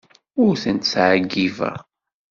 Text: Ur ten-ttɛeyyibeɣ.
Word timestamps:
Ur 0.43 0.53
ten-ttɛeyyibeɣ. 0.63 1.77